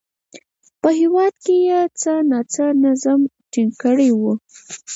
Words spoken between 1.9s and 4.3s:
څه ناڅه نظم ټینګ کړی و